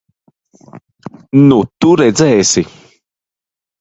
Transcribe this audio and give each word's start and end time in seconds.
Nu, 1.49 1.59
tu 1.85 1.93
redzēsi! 2.03 2.65